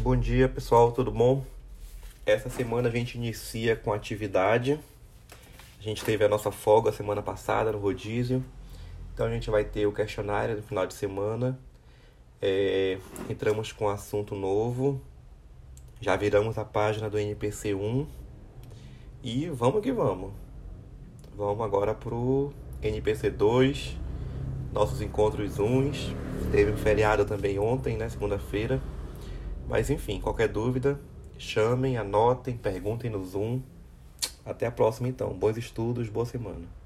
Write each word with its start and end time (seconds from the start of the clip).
Bom 0.00 0.16
dia, 0.16 0.48
pessoal, 0.48 0.90
tudo 0.90 1.10
bom? 1.10 1.44
Essa 2.24 2.48
semana 2.48 2.88
a 2.88 2.90
gente 2.90 3.18
inicia 3.18 3.76
com 3.76 3.92
atividade. 3.92 4.80
A 5.78 5.82
gente 5.82 6.02
teve 6.02 6.24
a 6.24 6.28
nossa 6.28 6.50
folga 6.50 6.90
semana 6.90 7.20
passada 7.20 7.70
no 7.70 7.78
rodízio. 7.78 8.42
Então 9.12 9.26
a 9.26 9.30
gente 9.30 9.50
vai 9.50 9.64
ter 9.64 9.86
o 9.86 9.92
questionário 9.92 10.56
no 10.56 10.62
final 10.62 10.86
de 10.86 10.94
semana. 10.94 11.58
É, 12.40 12.96
entramos 13.28 13.70
com 13.70 13.84
um 13.84 13.88
assunto 13.90 14.34
novo. 14.34 14.98
Já 16.00 16.16
viramos 16.16 16.56
a 16.56 16.64
página 16.64 17.10
do 17.10 17.18
NPC 17.18 17.74
1. 17.74 18.06
E 19.22 19.50
vamos 19.50 19.82
que 19.82 19.92
vamos. 19.92 20.32
Vamos 21.36 21.62
agora 21.62 21.94
pro 21.94 22.50
NPC 22.82 23.28
2. 23.28 23.94
Nossos 24.72 25.02
encontros 25.02 25.58
uns. 25.58 26.14
Teve 26.50 26.72
um 26.72 26.78
feriado 26.78 27.26
também 27.26 27.58
ontem, 27.58 27.98
né? 27.98 28.08
Segunda-feira. 28.08 28.80
Mas 29.68 29.90
enfim, 29.90 30.20
qualquer 30.20 30.48
dúvida, 30.48 31.00
chamem, 31.38 31.96
anotem, 31.96 32.56
perguntem 32.56 33.10
no 33.10 33.24
Zoom. 33.24 33.60
Até 34.44 34.66
a 34.66 34.72
próxima 34.72 35.08
então. 35.08 35.32
Bons 35.32 35.56
estudos, 35.56 36.08
boa 36.08 36.26
semana. 36.26 36.81